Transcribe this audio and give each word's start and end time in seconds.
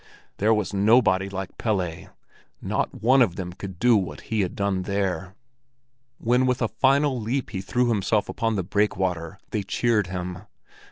There 0.37 0.51
was 0.51 0.73
nobody 0.73 1.29
like 1.29 1.59
Pelle, 1.59 2.09
not 2.59 3.03
one 3.03 3.21
of 3.21 3.35
them 3.35 3.53
could 3.53 3.77
do 3.77 3.95
what 3.95 4.21
he 4.21 4.41
had 4.41 4.55
done 4.55 4.81
there! 4.81 5.35
When 6.17 6.47
with 6.47 6.59
a 6.63 6.67
final 6.69 7.21
leap 7.21 7.51
he 7.51 7.61
threw 7.61 7.89
himself 7.89 8.27
upon 8.27 8.55
the 8.55 8.63
breakwater, 8.63 9.37
they 9.51 9.61
cheered 9.61 10.07
him. 10.07 10.39